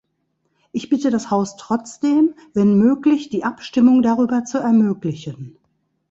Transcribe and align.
Ich 0.71 0.89
bitte 0.89 1.11
das 1.11 1.29
Haus 1.29 1.57
trotzdem, 1.57 2.33
wenn 2.55 2.75
möglich 2.79 3.29
die 3.29 3.43
Abstimmung 3.43 4.01
darüber 4.01 4.43
zu 4.45 4.57
ermöglichen. 4.57 5.57